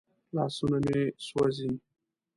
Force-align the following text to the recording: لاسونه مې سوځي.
لاسونه 0.35 0.77
مې 0.85 1.01
سوځي. 1.27 1.71